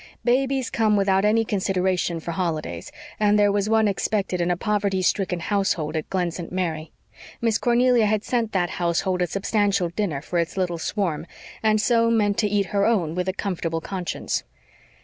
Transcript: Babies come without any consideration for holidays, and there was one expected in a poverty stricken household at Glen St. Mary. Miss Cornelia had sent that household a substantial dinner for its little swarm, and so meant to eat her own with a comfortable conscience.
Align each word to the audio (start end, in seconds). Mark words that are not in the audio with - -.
Babies 0.25 0.71
come 0.71 0.95
without 0.95 1.25
any 1.25 1.45
consideration 1.45 2.19
for 2.19 2.31
holidays, 2.31 2.91
and 3.19 3.37
there 3.37 3.51
was 3.51 3.69
one 3.69 3.87
expected 3.87 4.41
in 4.41 4.49
a 4.49 4.57
poverty 4.57 5.03
stricken 5.03 5.39
household 5.41 5.95
at 5.95 6.09
Glen 6.09 6.31
St. 6.31 6.51
Mary. 6.51 6.91
Miss 7.39 7.59
Cornelia 7.59 8.07
had 8.07 8.23
sent 8.23 8.51
that 8.51 8.71
household 8.81 9.21
a 9.21 9.27
substantial 9.27 9.89
dinner 9.89 10.19
for 10.19 10.39
its 10.39 10.57
little 10.57 10.79
swarm, 10.79 11.27
and 11.61 11.79
so 11.79 12.09
meant 12.09 12.39
to 12.39 12.47
eat 12.49 12.65
her 12.73 12.83
own 12.87 13.13
with 13.13 13.29
a 13.29 13.33
comfortable 13.33 13.79
conscience. 13.79 14.43